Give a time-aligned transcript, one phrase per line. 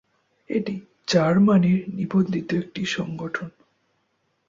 [0.49, 0.75] এটি
[1.07, 3.49] জার্মানির নিবন্ধিত একটি সংগঠন।